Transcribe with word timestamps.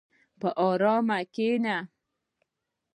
په 0.39 0.49
ارام 0.67 1.07
کښېنه. 1.33 1.77